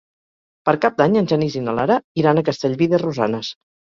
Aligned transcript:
Per 0.69 0.73
Cap 0.85 0.95
d'Any 1.01 1.17
en 1.19 1.27
Genís 1.33 1.57
i 1.59 1.61
na 1.67 1.75
Lara 1.79 1.99
iran 2.21 2.43
a 2.43 2.47
Castellví 2.47 2.87
de 2.95 3.01
Rosanes. 3.05 3.53